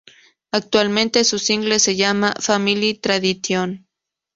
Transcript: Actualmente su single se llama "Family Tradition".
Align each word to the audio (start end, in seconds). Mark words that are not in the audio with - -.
Actualmente 0.51 1.23
su 1.23 1.37
single 1.37 1.77
se 1.77 1.95
llama 1.95 2.33
"Family 2.41 2.95
Tradition". 2.95 3.85